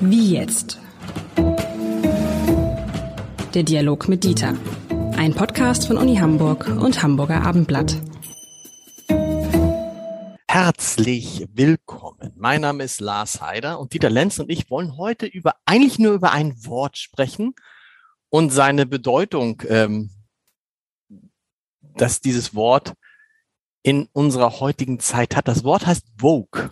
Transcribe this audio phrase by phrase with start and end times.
[0.00, 0.78] Wie jetzt?
[3.54, 4.54] Der Dialog mit Dieter.
[5.16, 7.96] Ein Podcast von Uni Hamburg und Hamburger Abendblatt.
[10.48, 12.32] Herzlich willkommen.
[12.36, 16.12] Mein Name ist Lars Heider und Dieter Lenz und ich wollen heute über eigentlich nur
[16.14, 17.54] über ein Wort sprechen
[18.30, 20.10] und seine Bedeutung, ähm,
[21.96, 22.94] dass dieses Wort
[23.82, 25.46] in unserer heutigen Zeit hat.
[25.46, 26.70] Das Wort heißt Vogue.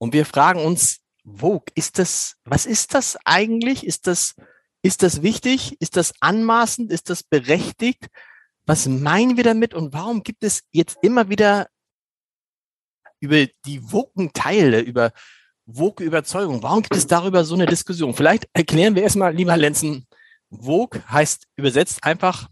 [0.00, 3.84] Und wir fragen uns, Vogue, ist das, was ist das eigentlich?
[3.84, 4.34] Ist das,
[4.82, 5.76] ist das wichtig?
[5.80, 6.90] Ist das anmaßend?
[6.90, 8.06] Ist das berechtigt?
[8.64, 9.74] Was meinen wir damit?
[9.74, 11.68] Und warum gibt es jetzt immer wieder
[13.20, 15.12] über die Woken-Teile, über
[15.66, 18.14] woke Überzeugung, warum gibt es darüber so eine Diskussion?
[18.14, 20.06] Vielleicht erklären wir erstmal, lieber Lenzen,
[20.50, 22.48] Vogue heißt übersetzt einfach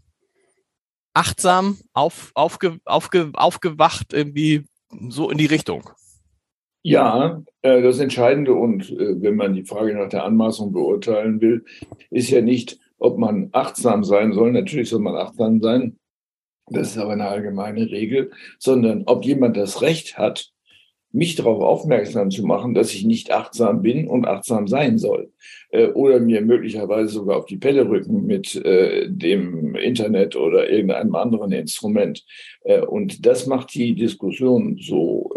[1.13, 4.67] achtsam, auf, aufge, aufge, aufgewacht, irgendwie
[5.09, 5.89] so in die Richtung.
[6.89, 11.63] Ja, äh, das Entscheidende und äh, wenn man die Frage nach der Anmaßung beurteilen will,
[12.09, 14.51] ist ja nicht, ob man achtsam sein soll.
[14.51, 15.99] Natürlich soll man achtsam sein.
[16.65, 20.49] Das ist aber eine allgemeine Regel, sondern ob jemand das Recht hat,
[21.11, 25.31] mich darauf aufmerksam zu machen, dass ich nicht achtsam bin und achtsam sein soll.
[25.69, 31.51] Äh, oder mir möglicherweise sogar auf die Pelle rücken mit dem Internet oder irgendeinem anderen
[31.51, 32.25] Instrument.
[32.87, 35.31] Und das macht die Diskussion so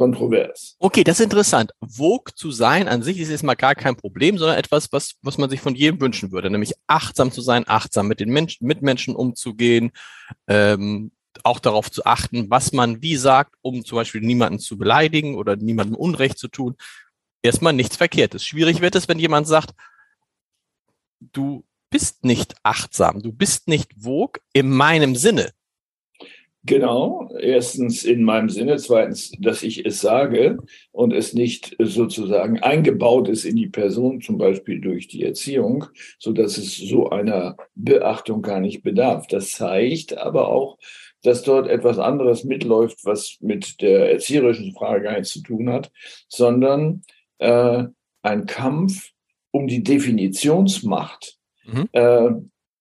[0.00, 0.76] kontrovers.
[0.78, 1.72] Okay, das ist interessant.
[1.86, 5.36] Vogue zu sein an sich ist jetzt mal gar kein Problem, sondern etwas, was, was
[5.36, 9.14] man sich von jedem wünschen würde, nämlich achtsam zu sein, achtsam mit den Menschen, Mitmenschen
[9.14, 9.92] umzugehen,
[10.48, 11.10] ähm,
[11.44, 15.56] auch darauf zu achten, was man wie sagt, um zum Beispiel niemanden zu beleidigen oder
[15.56, 16.76] niemandem Unrecht zu tun.
[17.42, 18.42] Erstmal nichts Verkehrtes.
[18.42, 19.74] Schwierig wird es, wenn jemand sagt,
[21.20, 25.52] du bist nicht achtsam, du bist nicht wog in meinem Sinne.
[26.64, 30.58] Genau, erstens in meinem Sinne, zweitens, dass ich es sage
[30.92, 35.86] und es nicht sozusagen eingebaut ist in die Person, zum Beispiel durch die Erziehung,
[36.18, 39.26] so dass es so einer Beachtung gar nicht bedarf.
[39.26, 40.76] Das zeigt aber auch,
[41.22, 45.90] dass dort etwas anderes mitläuft, was mit der erzieherischen Frage gar nichts zu tun hat,
[46.28, 47.02] sondern
[47.38, 47.84] äh,
[48.22, 49.10] ein Kampf
[49.50, 51.88] um die Definitionsmacht mhm.
[51.92, 52.30] äh,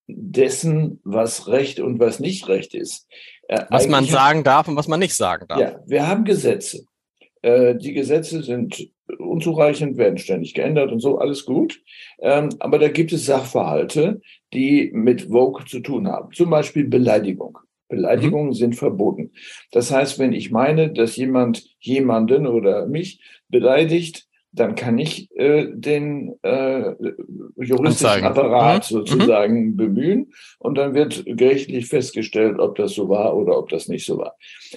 [0.08, 3.08] dessen, was Recht und was nicht Recht ist.
[3.50, 5.60] Äh, was man sagen darf und was man nicht sagen darf.
[5.60, 6.86] Ja, wir haben Gesetze.
[7.42, 11.82] Äh, die Gesetze sind unzureichend, werden ständig geändert und so, alles gut.
[12.20, 14.22] Ähm, aber da gibt es Sachverhalte,
[14.54, 16.32] die mit Vogue zu tun haben.
[16.32, 17.58] Zum Beispiel Beleidigung.
[17.88, 18.54] Beleidigungen mhm.
[18.54, 19.32] sind verboten.
[19.72, 25.68] Das heißt, wenn ich meine, dass jemand jemanden oder mich beleidigt, dann kann ich äh,
[25.72, 26.94] den äh,
[27.56, 28.26] juristischen Anzeigen.
[28.26, 28.96] Apparat mhm.
[28.96, 29.76] sozusagen mhm.
[29.78, 34.18] bemühen und dann wird gerichtlich festgestellt, ob das so war oder ob das nicht so
[34.18, 34.36] war.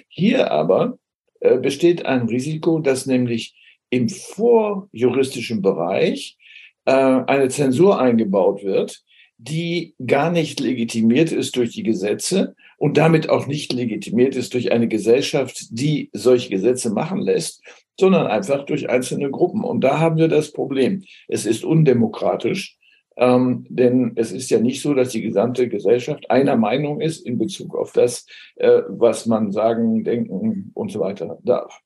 [0.09, 0.99] Hier aber
[1.41, 3.55] äh, besteht ein Risiko, dass nämlich
[3.91, 6.37] im vorjuristischen Bereich
[6.84, 9.03] äh, eine Zensur eingebaut wird,
[9.38, 14.72] die gar nicht legitimiert ist durch die Gesetze und damit auch nicht legitimiert ist durch
[14.72, 17.62] eine Gesellschaft, die solche Gesetze machen lässt,
[17.98, 19.64] sondern einfach durch einzelne Gruppen.
[19.64, 21.04] Und da haben wir das Problem.
[21.28, 22.78] Es ist undemokratisch,
[23.16, 27.38] ähm, denn es ist ja nicht so, dass die gesamte Gesellschaft einer Meinung ist in
[27.38, 28.26] Bezug auf das,
[28.56, 31.81] äh, was man sagen, denken und so weiter darf.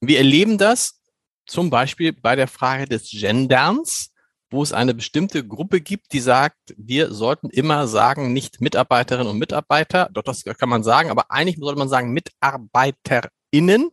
[0.00, 1.00] Wir erleben das
[1.46, 4.12] zum Beispiel bei der Frage des Genderns
[4.50, 9.38] wo es eine bestimmte Gruppe gibt, die sagt, wir sollten immer sagen, nicht Mitarbeiterinnen und
[9.38, 13.90] Mitarbeiter, doch das kann man sagen, aber eigentlich sollte man sagen MitarbeiterInnen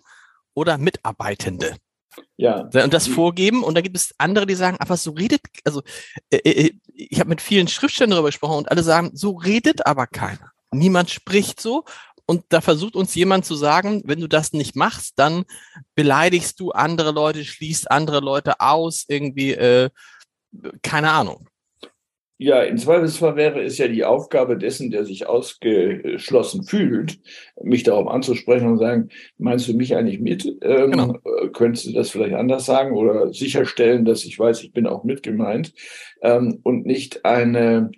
[0.56, 1.76] oder Mitarbeitende.
[2.38, 2.62] Ja.
[2.62, 3.64] Und das vorgeben.
[3.64, 5.84] Und da gibt es andere, die sagen, aber so redet, also
[6.30, 10.08] äh, äh, ich habe mit vielen Schriftstellern darüber gesprochen und alle sagen, so redet aber
[10.08, 10.52] keiner.
[10.72, 11.84] Niemand spricht so.
[12.26, 15.46] Und da versucht uns jemand zu sagen, wenn du das nicht machst, dann
[15.94, 19.92] beleidigst du andere Leute, schließt andere Leute aus, irgendwie äh,
[20.82, 21.48] keine Ahnung.
[22.38, 27.18] Ja, im Zweifelsfall wäre es ja die Aufgabe dessen, der sich ausgeschlossen fühlt,
[27.64, 30.46] mich darauf anzusprechen und sagen, meinst du mich eigentlich mit?
[30.62, 31.14] Ähm, genau.
[31.54, 35.74] Könntest du das vielleicht anders sagen oder sicherstellen, dass ich weiß, ich bin auch mitgemeint
[36.22, 37.92] ähm, und nicht eine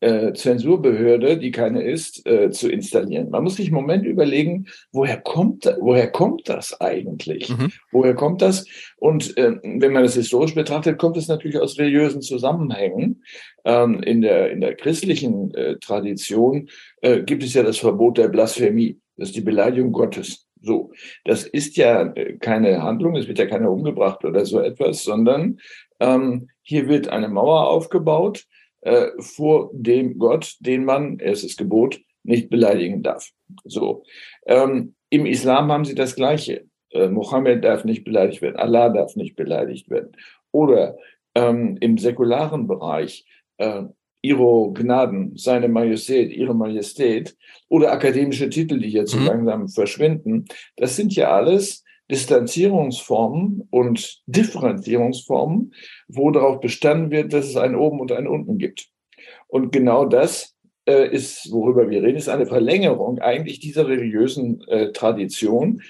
[0.00, 3.30] äh, Zensurbehörde, die keine ist, äh, zu installieren.
[3.30, 7.48] Man muss sich im Moment überlegen, woher kommt, woher kommt das eigentlich?
[7.50, 7.70] Mhm.
[7.92, 8.66] Woher kommt das?
[8.96, 13.22] Und äh, wenn man das historisch betrachtet, kommt es natürlich aus religiösen Zusammenhängen.
[13.64, 16.68] Ähm, in, der, in der christlichen äh, Tradition
[17.02, 18.98] äh, gibt es ja das Verbot der Blasphemie.
[19.16, 20.46] Das ist die Beleidigung Gottes.
[20.62, 20.92] So,
[21.24, 25.58] das ist ja äh, keine Handlung, es wird ja keiner umgebracht oder so etwas, sondern
[26.00, 28.46] ähm, hier wird eine Mauer aufgebaut,
[28.82, 33.30] äh, vor dem Gott, den man, erstes Gebot, nicht beleidigen darf.
[33.64, 34.04] So.
[34.46, 36.66] Ähm, Im Islam haben sie das Gleiche.
[36.90, 40.12] äh, Mohammed darf nicht beleidigt werden, Allah darf nicht beleidigt werden.
[40.52, 40.96] Oder
[41.34, 43.24] ähm, im säkularen Bereich
[43.58, 43.84] äh,
[44.22, 47.36] Ihre Gnaden, seine Majestät, Ihre Majestät
[47.68, 49.26] oder akademische Titel, die jetzt so mhm.
[49.26, 50.44] langsam verschwinden,
[50.76, 55.74] das sind ja alles Distanzierungsformen und Differenzierungsformen,
[56.08, 58.88] wo darauf bestanden wird, dass es ein Oben und ein Unten gibt.
[59.48, 64.92] Und genau das äh, ist, worüber wir reden, ist eine Verlängerung eigentlich dieser religiösen äh,
[64.92, 65.82] Tradition,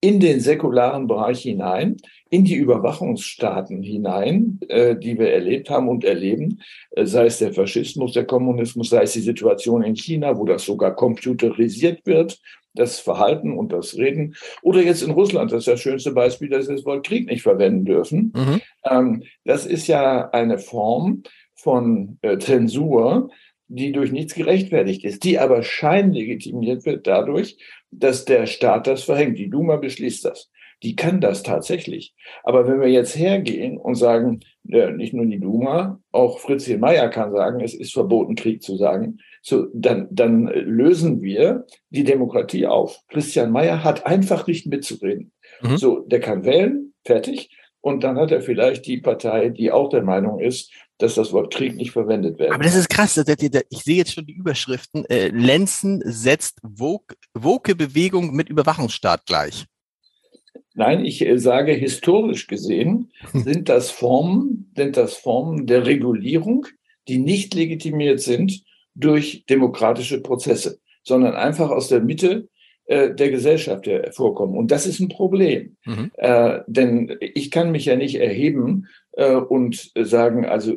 [0.00, 1.96] in den säkularen Bereich hinein,
[2.28, 7.52] in die Überwachungsstaaten hinein, äh, die wir erlebt haben und erleben, äh, sei es der
[7.52, 12.38] Faschismus, der Kommunismus, sei es die Situation in China, wo das sogar computerisiert wird,
[12.78, 16.68] das Verhalten und das Reden, oder jetzt in Russland, das ist das schönste Beispiel, dass
[16.68, 18.32] wir das Wort Krieg nicht verwenden dürfen.
[18.34, 18.60] Mhm.
[18.88, 21.22] Ähm, das ist ja eine Form
[21.54, 23.30] von äh, Zensur,
[23.68, 27.58] die durch nichts gerechtfertigt ist, die aber scheinlegitimiert wird dadurch,
[27.90, 29.38] dass der Staat das verhängt.
[29.38, 30.50] Die Duma beschließt das.
[30.82, 32.14] Die kann das tatsächlich.
[32.44, 37.08] Aber wenn wir jetzt hergehen und sagen, äh, nicht nur die Duma, auch Fritzchen Meyer
[37.08, 39.18] kann sagen, es ist verboten, Krieg zu sagen,
[39.48, 42.98] so, dann, dann lösen wir die Demokratie auf.
[43.08, 45.30] Christian Meyer hat einfach nicht mitzureden.
[45.62, 45.76] Mhm.
[45.76, 47.56] So, der kann wählen, fertig.
[47.80, 51.54] Und dann hat er vielleicht die Partei, die auch der Meinung ist, dass das Wort
[51.54, 52.50] Krieg nicht verwendet wird.
[52.50, 53.16] Aber das ist krass.
[53.16, 55.04] Ich sehe jetzt schon die Überschriften.
[55.04, 59.66] Äh, Lenzen setzt Woke-Bewegung mit Überwachungsstaat gleich.
[60.74, 66.66] Nein, ich äh, sage historisch gesehen sind das Formen, sind das Formen der Regulierung,
[67.06, 68.64] die nicht legitimiert sind
[68.96, 72.48] durch demokratische Prozesse, sondern einfach aus der Mitte
[72.86, 74.56] äh, der Gesellschaft hervorkommen.
[74.56, 75.76] Und das ist ein Problem.
[75.84, 76.10] Mhm.
[76.16, 80.76] Äh, denn ich kann mich ja nicht erheben äh, und sagen, also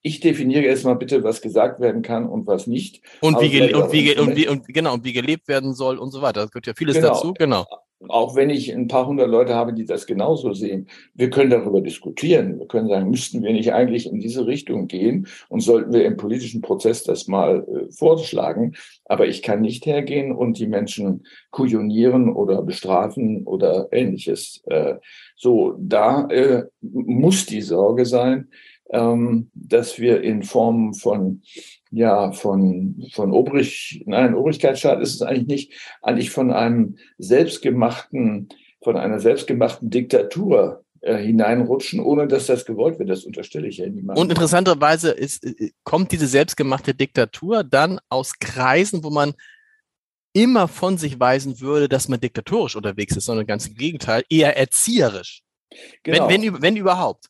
[0.00, 3.02] ich definiere erstmal bitte, was gesagt werden kann und was nicht.
[3.20, 6.22] Und wie, und wie, und wie, und genau, und wie gelebt werden soll und so
[6.22, 6.42] weiter.
[6.42, 7.08] Das gehört ja vieles genau.
[7.08, 7.66] dazu, genau
[8.06, 11.80] auch wenn ich ein paar hundert Leute habe, die das genauso sehen, wir können darüber
[11.80, 12.58] diskutieren.
[12.58, 16.16] Wir können sagen, müssten wir nicht eigentlich in diese Richtung gehen und sollten wir im
[16.16, 18.74] politischen Prozess das mal äh, vorschlagen.
[19.04, 24.62] Aber ich kann nicht hergehen und die Menschen kujonieren oder bestrafen oder ähnliches.
[24.66, 24.96] Äh,
[25.36, 28.48] so, da äh, muss die Sorge sein,
[28.90, 31.42] ähm, dass wir in Form von
[31.90, 38.48] ja, von, von Obrig, nein, Obrigkeitsstaat ist es eigentlich nicht, eigentlich von einem selbstgemachten,
[38.82, 43.08] von einer selbstgemachten Diktatur äh, hineinrutschen, ohne dass das gewollt wird.
[43.08, 44.20] Das unterstelle ich ja niemandem.
[44.20, 49.34] Und interessanterweise ist, äh, kommt diese selbstgemachte Diktatur dann aus Kreisen, wo man
[50.32, 54.56] immer von sich weisen würde, dass man diktatorisch unterwegs ist, sondern ganz im Gegenteil, eher
[54.56, 55.42] erzieherisch.
[56.02, 56.28] Genau.
[56.28, 57.26] Wenn, wenn, wenn überhaupt.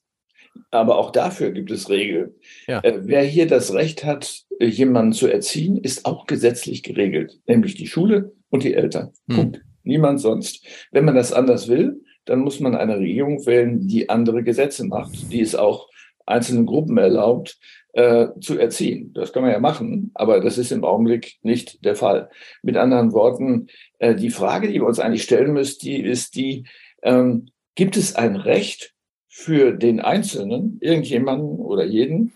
[0.71, 2.35] Aber auch dafür gibt es Regeln.
[2.67, 2.81] Ja.
[2.81, 7.87] Äh, wer hier das Recht hat, jemanden zu erziehen, ist auch gesetzlich geregelt, nämlich die
[7.87, 9.13] Schule und die Eltern.
[9.29, 9.37] Hm.
[9.37, 9.63] Punkt.
[9.83, 10.67] Niemand sonst.
[10.91, 15.33] Wenn man das anders will, dann muss man eine Regierung wählen, die andere Gesetze macht,
[15.33, 15.89] die es auch
[16.27, 17.59] einzelnen Gruppen erlaubt,
[17.95, 19.13] äh, zu erziehen.
[19.15, 22.29] Das kann man ja machen, aber das ist im Augenblick nicht der Fall.
[22.63, 23.69] Mit anderen Worten,
[23.99, 26.67] äh, die Frage, die wir uns eigentlich stellen müssen, die ist die,
[27.03, 28.95] ähm, gibt es ein Recht
[29.27, 32.35] für den Einzelnen, irgendjemanden oder jeden,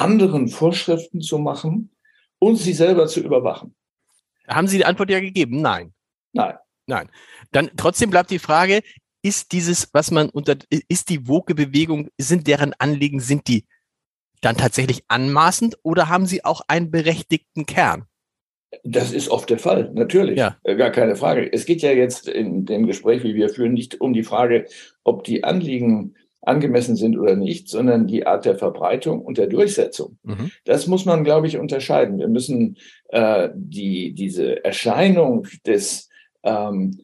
[0.00, 1.90] anderen Vorschriften zu machen
[2.38, 3.74] und sie selber zu überwachen.
[4.48, 5.60] Haben Sie die Antwort ja gegeben?
[5.60, 5.92] Nein.
[6.32, 6.56] Nein.
[6.86, 7.08] Nein.
[7.52, 8.82] Dann trotzdem bleibt die Frage,
[9.22, 10.56] ist dieses, was man unter,
[10.88, 13.66] ist die Woke-Bewegung, sind deren Anliegen, sind die
[14.40, 18.06] dann tatsächlich anmaßend oder haben sie auch einen berechtigten Kern?
[18.84, 20.38] Das ist oft der Fall, natürlich.
[20.38, 20.56] Ja.
[20.62, 21.52] Äh, gar keine Frage.
[21.52, 24.66] Es geht ja jetzt in dem Gespräch, wie wir führen, nicht um die Frage,
[25.02, 30.18] ob die Anliegen angemessen sind oder nicht, sondern die Art der Verbreitung und der Durchsetzung.
[30.22, 30.50] Mhm.
[30.64, 32.18] Das muss man, glaube ich, unterscheiden.
[32.18, 32.78] Wir müssen
[33.08, 36.08] äh, die, diese Erscheinung des,
[36.42, 37.00] ähm,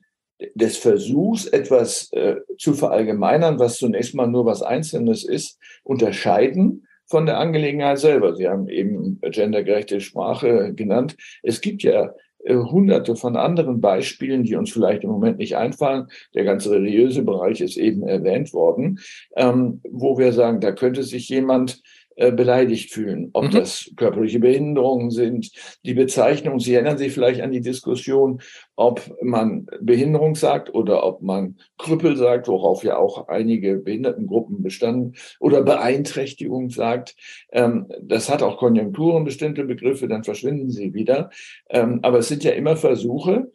[0.54, 7.26] des Versuchs, etwas äh, zu verallgemeinern, was zunächst mal nur was Einzelnes ist, unterscheiden von
[7.26, 8.34] der Angelegenheit selber.
[8.34, 11.16] Sie haben eben gendergerechte Sprache genannt.
[11.42, 12.14] Es gibt ja
[12.54, 16.06] hunderte von anderen Beispielen, die uns vielleicht im Moment nicht einfallen.
[16.34, 19.00] Der ganze religiöse Bereich ist eben erwähnt worden,
[19.36, 23.30] ähm, wo wir sagen, da könnte sich jemand äh, beleidigt fühlen.
[23.34, 23.50] Ob mhm.
[23.50, 25.50] das körperliche Behinderungen sind,
[25.84, 26.60] die Bezeichnung.
[26.60, 28.40] Sie erinnern sich vielleicht an die Diskussion,
[28.74, 35.14] ob man Behinderung sagt oder ob man Krüppel sagt, worauf ja auch einige Behindertengruppen bestanden,
[35.40, 37.16] oder Beeinträchtigung sagt.
[37.52, 41.30] Ähm, das hat auch Konjunkturen, bestimmte Begriffe, dann verschwinden sie wieder.
[41.70, 43.50] Ähm, aber es sind ja immer Versuche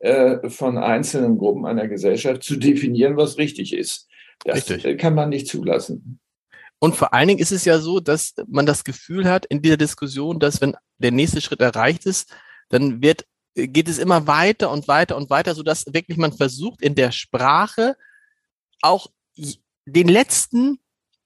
[0.00, 4.08] äh, von einzelnen Gruppen einer Gesellschaft zu definieren, was richtig ist.
[4.44, 4.98] Das richtig.
[4.98, 6.20] kann man nicht zulassen.
[6.78, 9.76] Und vor allen Dingen ist es ja so, dass man das Gefühl hat in dieser
[9.76, 12.34] Diskussion, dass wenn der nächste Schritt erreicht ist,
[12.68, 16.82] dann wird geht es immer weiter und weiter und weiter, so dass wirklich man versucht,
[16.82, 17.96] in der Sprache
[18.82, 19.06] auch
[19.86, 20.78] den letzten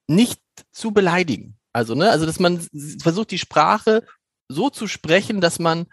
[0.07, 0.40] nicht
[0.71, 1.59] zu beleidigen.
[1.73, 2.66] Also, ne, also, dass man
[3.00, 4.04] versucht, die Sprache
[4.49, 5.87] so zu sprechen, dass man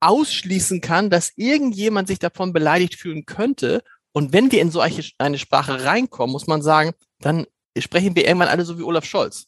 [0.00, 3.82] ausschließen kann, dass irgendjemand sich davon beleidigt fühlen könnte.
[4.12, 7.46] Und wenn wir in so eine Sprache reinkommen, muss man sagen, dann
[7.80, 9.46] sprechen wir irgendwann alle so wie Olaf Scholz.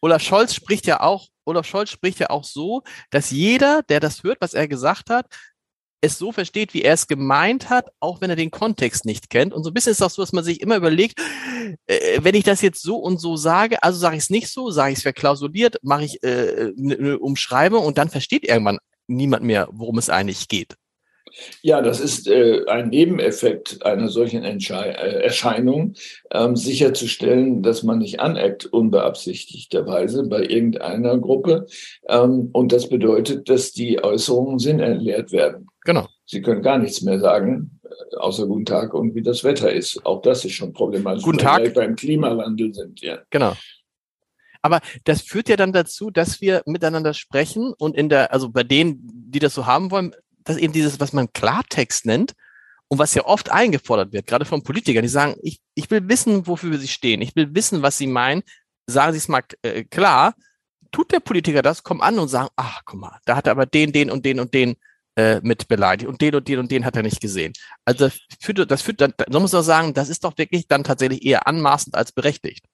[0.00, 4.22] Olaf Scholz spricht ja auch, Olaf Scholz spricht ja auch so, dass jeder, der das
[4.22, 5.26] hört, was er gesagt hat,
[6.00, 9.52] es so versteht, wie er es gemeint hat, auch wenn er den Kontext nicht kennt.
[9.52, 11.20] Und so ein bisschen ist das so, dass man sich immer überlegt,
[11.86, 14.70] äh, wenn ich das jetzt so und so sage, also sage ich es nicht so,
[14.70, 18.78] sage ich es verklausuliert, mache ich äh, eine Umschreibung und dann versteht irgendwann
[19.08, 20.76] niemand mehr, worum es eigentlich geht.
[21.62, 25.94] Ja, das ist äh, ein Nebeneffekt einer solchen Entschei äh, Erscheinung,
[26.30, 31.66] ähm, sicherzustellen, dass man nicht aneckt, unbeabsichtigterweise bei irgendeiner Gruppe.
[32.08, 35.68] Ähm, und das bedeutet, dass die Äußerungen sinnentleert werden.
[35.84, 36.06] Genau.
[36.26, 40.04] Sie können gar nichts mehr sagen, äh, außer guten Tag und wie das Wetter ist.
[40.04, 41.24] Auch das ist schon problematisch.
[41.24, 41.58] Guten Tag.
[41.58, 43.18] Weil wir beim Klimawandel sind, ja.
[43.30, 43.54] Genau.
[44.60, 48.64] Aber das führt ja dann dazu, dass wir miteinander sprechen und in der, also bei
[48.64, 50.14] denen, die das so haben wollen,
[50.48, 52.32] dass eben dieses, was man Klartext nennt
[52.88, 56.46] und was ja oft eingefordert wird, gerade von Politikern, die sagen, ich, ich will wissen,
[56.46, 58.42] wofür sie stehen, ich will wissen, was sie meinen,
[58.86, 60.34] sagen sie es mal äh, klar,
[60.90, 63.66] tut der Politiker das, kommt an und sagen, ach, guck mal, da hat er aber
[63.66, 64.76] den, den und den und den
[65.16, 67.52] äh, mit beleidigt und den und den und den hat er nicht gesehen.
[67.84, 70.82] Also das führt, das führt dann, so muss man sagen, das ist doch wirklich dann
[70.82, 72.64] tatsächlich eher anmaßend als berechtigt.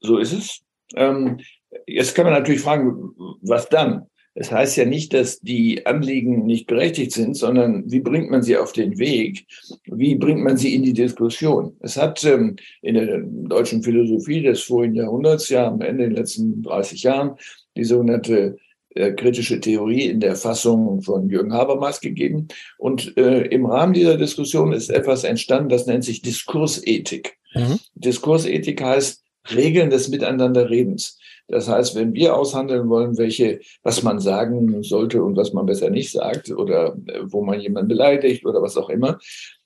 [0.00, 0.62] So ist es.
[0.96, 1.38] Ähm,
[1.86, 4.08] jetzt kann man natürlich fragen, was dann?
[4.34, 8.42] Es das heißt ja nicht, dass die Anliegen nicht berechtigt sind, sondern wie bringt man
[8.42, 9.46] sie auf den Weg?
[9.84, 11.76] Wie bringt man sie in die Diskussion?
[11.80, 16.62] Es hat ähm, in der deutschen Philosophie des vorigen Jahrhunderts, ja am Ende der letzten
[16.62, 17.32] 30 Jahren,
[17.76, 18.56] die sogenannte
[18.94, 22.48] äh, kritische Theorie in der Fassung von Jürgen Habermas gegeben.
[22.78, 27.38] Und äh, im Rahmen dieser Diskussion ist etwas entstanden, das nennt sich Diskursethik.
[27.54, 27.78] Mhm.
[27.94, 31.18] Diskursethik heißt Regeln des Miteinanderredens.
[31.48, 35.90] Das heißt, wenn wir aushandeln wollen, welche, was man sagen sollte und was man besser
[35.90, 39.18] nicht sagt oder äh, wo man jemanden beleidigt oder was auch immer,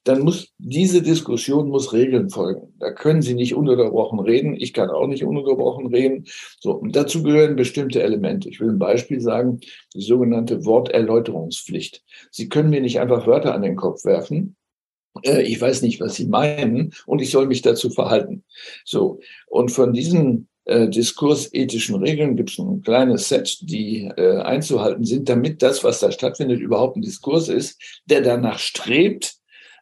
[0.03, 2.75] dann muss diese Diskussion muss Regeln folgen.
[2.79, 4.55] Da können Sie nicht ununterbrochen reden.
[4.57, 6.27] Ich kann auch nicht ununterbrochen reden.
[6.61, 8.49] So, und dazu gehören bestimmte Elemente.
[8.49, 9.61] Ich will ein Beispiel sagen,
[9.95, 12.05] die sogenannte Worterläuterungspflicht.
[12.31, 14.57] Sie können mir nicht einfach Wörter an den Kopf werfen
[15.23, 18.45] äh, ich weiß nicht, was Sie meinen und ich soll mich dazu verhalten.
[18.85, 19.21] So.
[19.49, 25.29] Und von diesen äh, diskursethischen Regeln gibt es ein kleines Set, die äh, einzuhalten sind,
[25.29, 29.37] damit das, was da stattfindet, überhaupt ein Diskurs ist, der danach strebt,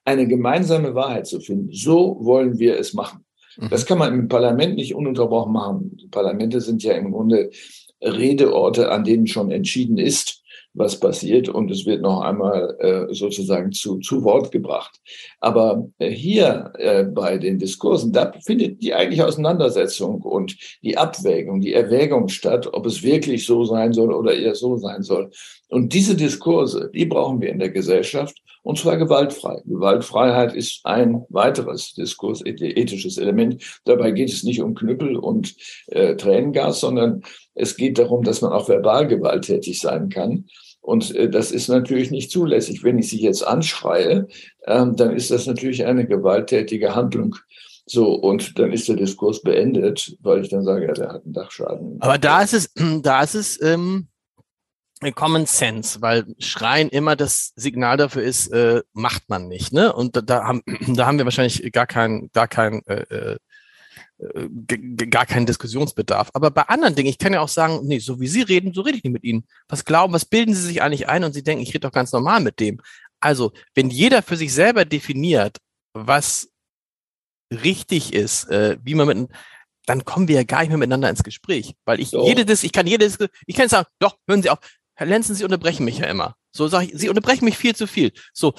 [0.04, 1.72] eine gemeinsame Wahrheit zu finden.
[1.72, 3.24] So wollen wir es machen.
[3.56, 3.70] Mhm.
[3.70, 5.96] Das kann man im Parlament nicht ununterbrochen machen.
[5.96, 7.50] Die Parlamente sind ja im Grunde
[8.02, 10.42] Redeorte, an denen schon entschieden ist,
[10.74, 15.00] was passiert und es wird noch einmal äh, sozusagen zu, zu Wort gebracht.
[15.40, 21.60] Aber äh, hier äh, bei den Diskursen, da findet die eigentliche Auseinandersetzung und die Abwägung,
[21.60, 25.30] die Erwägung statt, ob es wirklich so sein soll oder eher so sein soll.
[25.68, 29.60] Und diese Diskurse, die brauchen wir in der Gesellschaft und zwar gewaltfrei.
[29.66, 33.62] Gewaltfreiheit ist ein weiteres diskursethisches Element.
[33.84, 35.54] Dabei geht es nicht um Knüppel und
[35.88, 37.22] äh, Tränengas, sondern
[37.54, 40.46] es geht darum, dass man auch verbal gewalttätig sein kann.
[40.80, 42.82] Und äh, das ist natürlich nicht zulässig.
[42.82, 44.28] Wenn ich sie jetzt anschreie,
[44.66, 47.36] ähm, dann ist das natürlich eine gewalttätige Handlung.
[47.86, 51.34] So, und dann ist der Diskurs beendet, weil ich dann sage, ja, der hat einen
[51.34, 51.98] Dachschaden.
[52.00, 54.08] Aber da ist es, da ist es ähm,
[55.12, 59.72] Common Sense, weil Schreien immer das Signal dafür ist, äh, macht man nicht.
[59.72, 59.92] Ne?
[59.92, 60.62] Und da, da, haben,
[60.94, 63.36] da haben wir wahrscheinlich gar kein, gar kein äh, äh
[65.10, 66.30] gar keinen Diskussionsbedarf.
[66.34, 68.82] Aber bei anderen Dingen, ich kann ja auch sagen, nee, so wie Sie reden, so
[68.82, 69.44] rede ich nicht mit Ihnen.
[69.68, 72.12] Was glauben, was bilden Sie sich eigentlich ein und Sie denken, ich rede doch ganz
[72.12, 72.80] normal mit dem.
[73.20, 75.58] Also, wenn jeder für sich selber definiert,
[75.94, 76.48] was
[77.50, 79.28] richtig ist, äh, wie man mit,
[79.86, 81.74] dann kommen wir ja gar nicht mehr miteinander ins Gespräch.
[81.84, 82.26] Weil ich so.
[82.26, 84.58] jede, ich kann jedes, ich kann sagen, doch, hören Sie auf,
[84.94, 86.36] Herr Lenzen, Sie unterbrechen mich ja immer.
[86.52, 88.12] So sage ich, Sie unterbrechen mich viel zu viel.
[88.32, 88.54] So,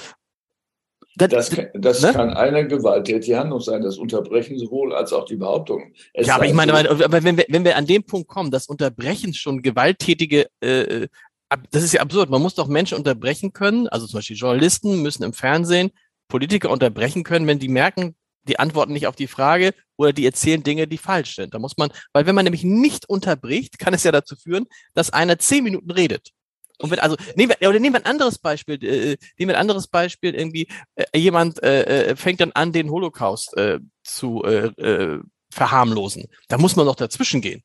[1.18, 2.12] das, das, das ne?
[2.12, 5.94] kann eine gewalttätige Handlung sein, das Unterbrechen sowohl als auch die Behauptung.
[6.14, 8.68] Es ja, aber ich meine, aber wenn wir, wenn wir an dem Punkt kommen, das
[8.68, 11.08] Unterbrechen schon gewalttätige, äh,
[11.72, 12.30] das ist ja absurd.
[12.30, 15.92] Man muss doch Menschen unterbrechen können, also zum Beispiel Journalisten müssen im Fernsehen
[16.28, 18.16] Politiker unterbrechen können, wenn die merken,
[18.48, 21.54] die antworten nicht auf die Frage oder die erzählen Dinge, die falsch sind.
[21.54, 25.12] Da muss man, weil wenn man nämlich nicht unterbricht, kann es ja dazu führen, dass
[25.12, 26.32] einer zehn Minuten redet.
[26.80, 29.62] Und wenn, also nehmen wir, oder nehmen wir ein anderes Beispiel, äh, nehmen wir ein
[29.62, 34.68] anderes Beispiel, irgendwie, äh, jemand äh, äh, fängt dann an, den Holocaust äh, zu äh,
[34.82, 35.20] äh,
[35.52, 36.26] verharmlosen.
[36.50, 37.64] Da muss man doch dazwischen gehen.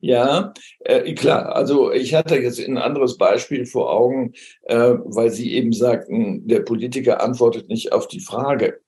[0.00, 1.56] Ja, äh, klar.
[1.56, 6.60] Also ich hatte jetzt ein anderes Beispiel vor Augen, äh, weil Sie eben sagten, der
[6.60, 8.80] Politiker antwortet nicht auf die Frage.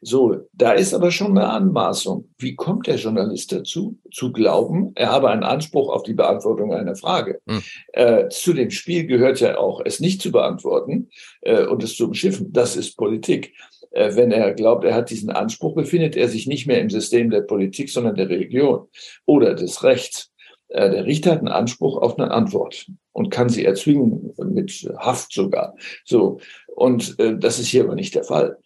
[0.00, 2.28] So, da ist aber schon eine Anmaßung.
[2.38, 6.94] Wie kommt der Journalist dazu, zu glauben, er habe einen Anspruch auf die Beantwortung einer
[6.94, 7.40] Frage?
[7.48, 7.62] Hm.
[7.92, 11.10] Äh, zu dem Spiel gehört ja auch, es nicht zu beantworten
[11.42, 12.52] äh, und es zu umschiffen.
[12.52, 13.54] Das ist Politik.
[13.90, 17.30] Äh, wenn er glaubt, er hat diesen Anspruch, befindet er sich nicht mehr im System
[17.30, 18.88] der Politik, sondern der Religion
[19.24, 20.30] oder des Rechts.
[20.68, 25.32] Äh, der Richter hat einen Anspruch auf eine Antwort und kann sie erzwingen, mit Haft
[25.32, 25.74] sogar.
[26.04, 26.40] So.
[26.66, 28.58] Und äh, das ist hier aber nicht der Fall.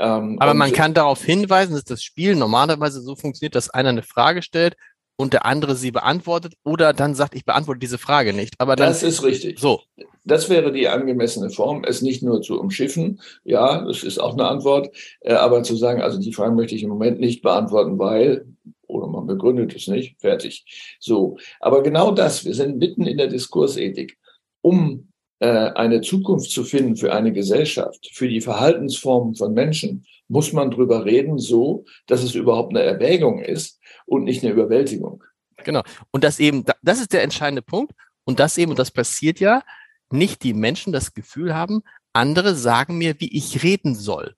[0.00, 4.02] Ähm, aber man kann darauf hinweisen, dass das Spiel normalerweise so funktioniert, dass einer eine
[4.02, 4.76] Frage stellt
[5.16, 8.54] und der andere sie beantwortet oder dann sagt, ich beantworte diese Frage nicht.
[8.58, 9.58] Aber dann, das ist richtig.
[9.58, 9.82] So.
[10.24, 13.20] Das wäre die angemessene Form, es nicht nur zu umschiffen.
[13.44, 14.88] Ja, das ist auch eine Antwort.
[15.20, 18.46] Äh, aber zu sagen, also die Frage möchte ich im Moment nicht beantworten, weil,
[18.86, 20.96] oder man begründet es nicht, fertig.
[20.98, 21.36] So.
[21.60, 24.16] Aber genau das, wir sind mitten in der Diskursethik.
[24.62, 25.09] Um
[25.40, 31.06] eine Zukunft zu finden für eine Gesellschaft, für die Verhaltensformen von Menschen, muss man drüber
[31.06, 35.24] reden, so, dass es überhaupt eine Erwägung ist und nicht eine Überwältigung.
[35.64, 35.82] Genau.
[36.10, 37.92] Und das eben, das ist der entscheidende Punkt.
[38.24, 39.62] Und das eben, und das passiert ja,
[40.10, 41.82] nicht die Menschen das Gefühl haben,
[42.12, 44.34] andere sagen mir, wie ich reden soll.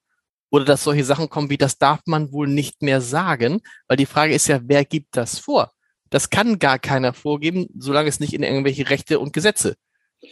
[0.51, 4.07] Oder dass solche Sachen kommen wie, das darf man wohl nicht mehr sagen, weil die
[4.07, 5.73] Frage ist ja, wer gibt das vor?
[6.11, 9.77] Das kann gar keiner vorgeben, solange es nicht in irgendwelche Rechte und Gesetze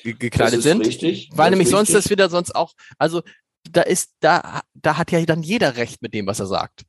[0.05, 0.87] gekleidet sind.
[0.87, 3.23] Richtig, weil nämlich sonst das wieder sonst auch, also
[3.71, 6.85] da ist, da, da hat ja dann jeder Recht mit dem, was er sagt.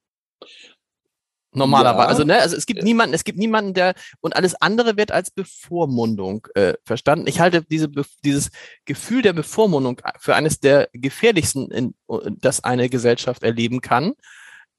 [1.53, 2.03] Normalerweise.
[2.03, 2.07] Ja.
[2.07, 5.31] Also, ne, also es gibt niemanden, es gibt niemanden, der und alles andere wird als
[5.31, 7.27] Bevormundung äh, verstanden.
[7.27, 7.89] Ich halte diese,
[8.23, 8.51] dieses
[8.85, 11.93] Gefühl der Bevormundung für eines der gefährlichsten, in,
[12.39, 14.13] das eine Gesellschaft erleben kann,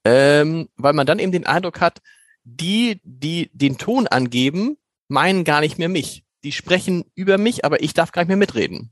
[0.03, 1.99] ähm, weil man dann eben den Eindruck hat,
[2.43, 4.77] die, die den Ton angeben,
[5.07, 8.37] meinen gar nicht mehr mich die sprechen über mich, aber ich darf gar nicht mehr
[8.37, 8.91] mitreden.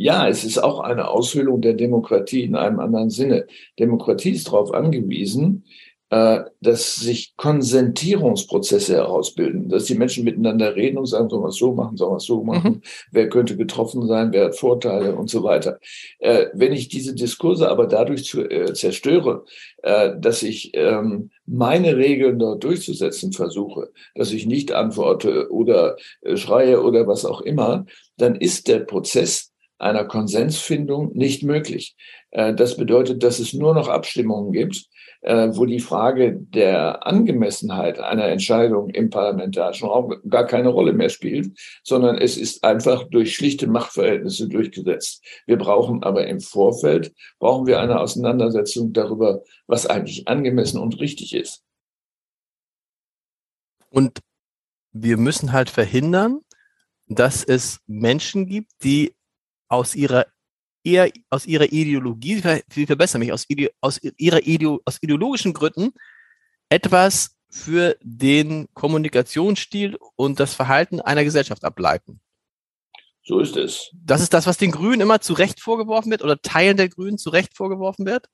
[0.00, 3.46] Ja, es ist auch eine Aushöhlung der Demokratie in einem anderen Sinne.
[3.80, 5.64] Demokratie ist darauf angewiesen,
[6.10, 11.74] dass sich Konsentierungsprozesse herausbilden, dass die Menschen miteinander reden und sagen, sollen wir es so
[11.74, 12.82] machen, sollen wir es so machen, mhm.
[13.12, 15.78] wer könnte getroffen sein, wer hat Vorteile und so weiter.
[16.18, 19.44] Äh, wenn ich diese Diskurse aber dadurch zu, äh, zerstöre,
[19.82, 26.36] äh, dass ich ähm, meine Regeln dort durchzusetzen versuche, dass ich nicht antworte oder äh,
[26.36, 31.94] schreie oder was auch immer, dann ist der Prozess einer Konsensfindung nicht möglich.
[32.30, 34.86] Äh, das bedeutet, dass es nur noch Abstimmungen gibt,
[35.20, 41.08] äh, wo die Frage der Angemessenheit einer Entscheidung im parlamentarischen Raum gar keine Rolle mehr
[41.08, 45.24] spielt, sondern es ist einfach durch schlichte Machtverhältnisse durchgesetzt.
[45.46, 51.34] Wir brauchen aber im Vorfeld, brauchen wir eine Auseinandersetzung darüber, was eigentlich angemessen und richtig
[51.34, 51.64] ist.
[53.90, 54.20] Und
[54.92, 56.40] wir müssen halt verhindern,
[57.06, 59.14] dass es Menschen gibt, die
[59.68, 60.26] aus ihrer
[60.84, 62.42] eher aus ihrer Ideologie,
[62.74, 63.46] ich verbessere mich, aus,
[63.80, 65.92] aus ihrer Ideo, aus ideologischen Gründen
[66.68, 72.20] etwas für den Kommunikationsstil und das Verhalten einer Gesellschaft ableiten.
[73.22, 73.90] So ist es.
[73.92, 77.18] Das ist das, was den Grünen immer zu Recht vorgeworfen wird oder Teilen der Grünen
[77.18, 78.28] zu Recht vorgeworfen wird?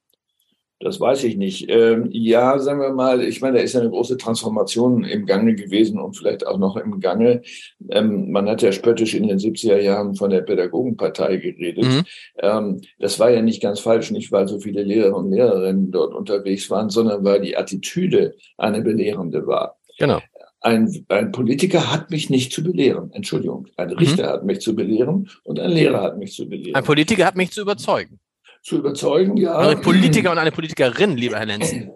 [0.80, 1.70] Das weiß ich nicht.
[1.70, 5.54] Ähm, ja, sagen wir mal, ich meine, da ist ja eine große Transformation im Gange
[5.54, 7.42] gewesen und vielleicht auch noch im Gange.
[7.90, 11.84] Ähm, man hat ja spöttisch in den 70er Jahren von der Pädagogenpartei geredet.
[11.84, 12.02] Mhm.
[12.40, 16.12] Ähm, das war ja nicht ganz falsch, nicht weil so viele Lehrer und Lehrerinnen dort
[16.12, 19.78] unterwegs waren, sondern weil die Attitüde eine belehrende war.
[19.98, 20.20] Genau.
[20.60, 23.10] Ein, ein Politiker hat mich nicht zu belehren.
[23.12, 23.68] Entschuldigung.
[23.76, 24.28] Ein Richter mhm.
[24.28, 26.74] hat mich zu belehren und ein Lehrer hat mich zu belehren.
[26.74, 28.18] Ein Politiker hat mich zu überzeugen
[28.64, 29.58] zu überzeugen, ja.
[29.58, 31.90] Ein Politiker und eine Politikerin, lieber Herr Lenzen.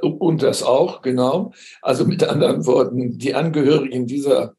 [0.00, 1.52] Und das auch, genau.
[1.82, 4.54] Also mit anderen Worten, die Angehörigen dieser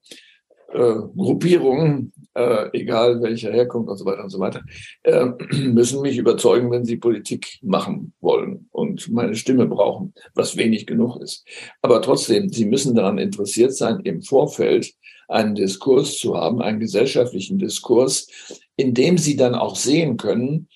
[0.71, 4.61] äh, Gruppierungen, äh, egal welcher Herkunft und so weiter und so weiter,
[5.01, 10.85] äh, müssen mich überzeugen, wenn sie Politik machen wollen und meine Stimme brauchen, was wenig
[10.85, 11.47] genug ist.
[11.81, 14.93] Aber trotzdem, sie müssen daran interessiert sein, im Vorfeld
[15.27, 18.27] einen Diskurs zu haben, einen gesellschaftlichen Diskurs,
[18.75, 20.67] in dem sie dann auch sehen können,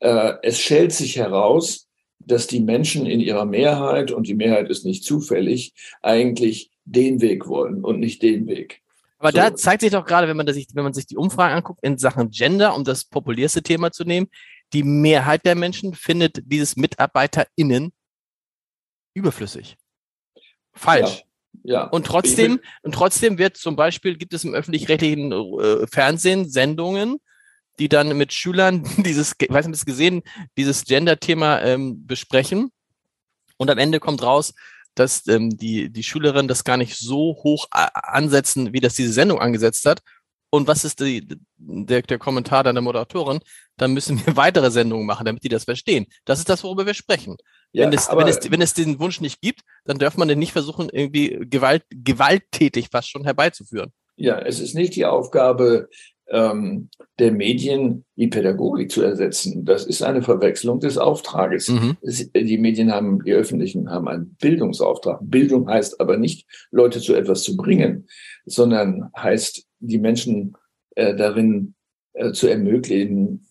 [0.00, 4.84] äh, es stellt sich heraus, dass die Menschen in ihrer Mehrheit, und die Mehrheit ist
[4.84, 8.82] nicht zufällig, eigentlich den Weg wollen und nicht den Weg.
[9.18, 9.38] Aber so.
[9.38, 11.98] da zeigt sich doch gerade, wenn man, sich, wenn man sich die Umfragen anguckt, in
[11.98, 14.28] Sachen Gender, um das populärste Thema zu nehmen,
[14.72, 17.92] die Mehrheit der Menschen findet dieses MitarbeiterInnen
[19.14, 19.76] überflüssig.
[20.72, 21.24] Falsch.
[21.62, 21.74] Ja.
[21.74, 21.84] ja.
[21.84, 27.18] Und trotzdem, und trotzdem wird zum Beispiel, gibt es im öffentlich-rechtlichen äh, Fernsehen Sendungen,
[27.78, 30.22] die dann mit Schülern dieses, weiß nicht, gesehen,
[30.56, 32.70] dieses Gender-Thema ähm, besprechen.
[33.56, 34.54] Und am Ende kommt raus,
[34.94, 39.40] dass ähm, die, die Schülerinnen das gar nicht so hoch ansetzen, wie das diese Sendung
[39.40, 40.00] angesetzt hat.
[40.50, 41.26] Und was ist die,
[41.58, 43.40] der, der Kommentar dann der Moderatorin?
[43.76, 46.06] Dann müssen wir weitere Sendungen machen, damit die das verstehen.
[46.24, 47.36] Das ist das, worüber wir sprechen.
[47.72, 50.38] Ja, wenn, es, wenn, es, wenn es den Wunsch nicht gibt, dann darf man den
[50.38, 53.92] nicht versuchen, irgendwie Gewalt, gewalttätig fast schon herbeizuführen.
[54.16, 55.90] Ja, es ist nicht die Aufgabe
[56.28, 59.64] ähm, der Medien, die Pädagogik zu ersetzen.
[59.64, 61.68] Das ist eine Verwechslung des Auftrages.
[61.68, 61.96] Mhm.
[62.02, 65.20] Es, die Medien haben, die öffentlichen haben einen Bildungsauftrag.
[65.22, 68.08] Bildung heißt aber nicht, Leute zu etwas zu bringen,
[68.44, 70.54] sondern heißt, die Menschen
[70.96, 71.74] äh, darin
[72.14, 73.46] äh, zu ermöglichen,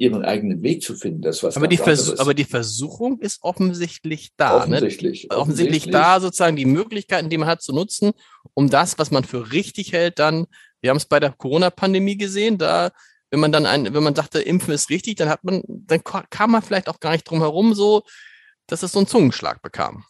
[0.00, 1.20] ihren eigenen Weg zu finden.
[1.20, 4.66] Das was aber die, Vers aber die Versuchung ist offensichtlich da.
[4.66, 4.76] Ne?
[4.76, 5.36] Offensichtlich, ne?
[5.36, 5.36] offensichtlich.
[5.36, 8.12] Offensichtlich da, sozusagen die Möglichkeiten, die man hat, zu nutzen,
[8.54, 10.46] um das, was man für richtig hält, dann,
[10.80, 12.90] wir haben es bei der Corona-Pandemie gesehen, da,
[13.30, 16.50] wenn man dann ein, wenn man sagte, Impfen ist richtig, dann hat man, dann kam
[16.50, 18.02] man vielleicht auch gar nicht drum herum, so,
[18.66, 20.04] dass es so einen Zungenschlag bekam.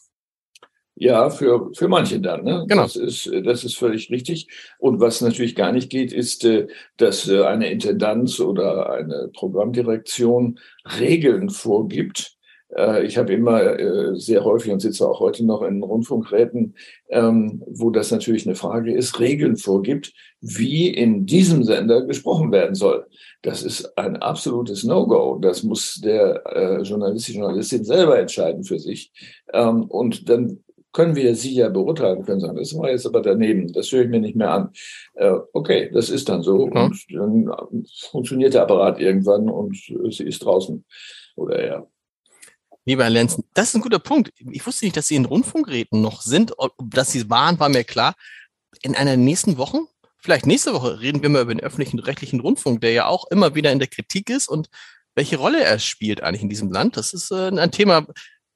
[0.96, 2.44] Ja, für, für manche dann.
[2.44, 2.66] Ne?
[2.68, 2.83] Genau.
[2.83, 4.48] Das ist, das ist völlig richtig.
[4.78, 6.66] Und was natürlich gar nicht geht, ist, äh,
[6.98, 10.61] dass äh, eine Intendanz oder eine Programmdirektion
[10.98, 12.37] Regeln vorgibt.
[12.76, 16.74] Äh, ich habe immer sehr häufig und sitze auch heute noch in Rundfunkräten,
[17.09, 22.74] ähm, wo das natürlich eine Frage ist, Regeln vorgibt, wie in diesem Sender gesprochen werden
[22.74, 23.06] soll.
[23.42, 25.38] Das ist ein absolutes No-Go.
[25.40, 29.12] Das muss der Journalist, die Journalistin selber entscheiden für sich.
[29.52, 30.61] Ähm, und dann
[30.92, 34.09] können wir sie ja beurteilen können, sagen, das war jetzt aber daneben, das höre ich
[34.09, 34.70] mir nicht mehr an.
[35.14, 36.68] Äh, okay, das ist dann so.
[36.68, 36.85] Ja.
[36.85, 40.85] Und dann funktioniert der Apparat irgendwann und sie ist draußen.
[41.37, 41.87] Oder ja.
[42.86, 44.32] Lieber Herr Lenzen, das ist ein guter Punkt.
[44.38, 46.54] Ich wusste nicht, dass Sie in Rundfunkräten noch sind.
[46.82, 48.14] Dass Sie waren, war mir klar.
[48.82, 49.80] In einer nächsten Woche,
[50.18, 53.54] vielleicht nächste Woche, reden wir mal über den öffentlichen rechtlichen Rundfunk, der ja auch immer
[53.54, 54.70] wieder in der Kritik ist und
[55.14, 56.96] welche Rolle er spielt eigentlich in diesem Land.
[56.96, 58.06] Das ist äh, ein Thema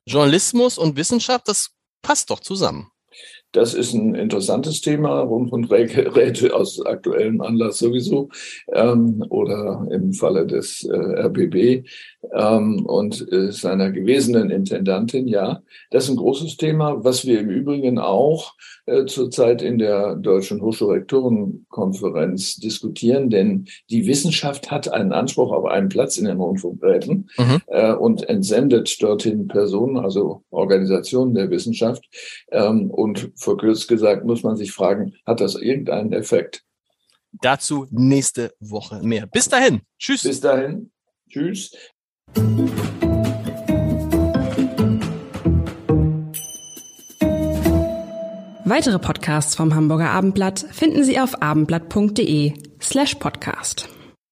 [0.06, 1.70] Journalismus und Wissenschaft, das
[2.02, 2.90] passt doch zusammen.
[3.54, 8.28] Das ist ein interessantes Thema, Rundfunkräte aus aktuellem Anlass sowieso
[8.72, 11.86] ähm, oder im Falle des äh, RBB
[12.32, 15.62] ähm, und äh, seiner gewesenen Intendantin, ja.
[15.92, 18.54] Das ist ein großes Thema, was wir im Übrigen auch
[18.86, 25.88] äh, zurzeit in der Deutschen Hochschulrektorenkonferenz diskutieren, denn die Wissenschaft hat einen Anspruch auf einen
[25.88, 27.62] Platz in den Rundfunkräten mhm.
[27.68, 32.04] äh, und entsendet dorthin Personen, also Organisationen der Wissenschaft
[32.52, 36.64] ähm, und verkürzt gesagt, muss man sich fragen, hat das irgendeinen Effekt?
[37.40, 39.26] Dazu nächste Woche mehr.
[39.26, 39.82] Bis dahin.
[39.98, 40.22] Tschüss.
[40.22, 40.90] Bis dahin.
[41.28, 41.72] Tschüss.
[48.66, 53.88] Weitere Podcasts vom Hamburger Abendblatt finden Sie auf abendblatt.de slash podcast.